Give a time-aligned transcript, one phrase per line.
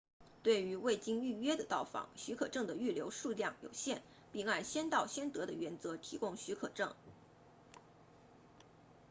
[0.41, 6.95] 对于未经预约的到访许可证的预留数量有限并按先到先得的原则提供许可证